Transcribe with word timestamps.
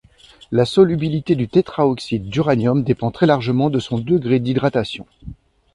La 0.51 0.65
solubilité 0.65 1.35
du 1.35 1.47
tétraoxyde 1.47 2.27
d'uranium 2.27 2.81
dépend 2.81 3.11
très 3.11 3.27
largement 3.27 3.69
de 3.69 3.77
son 3.79 3.99
degré 3.99 4.39
d'hydratation. 4.39 5.05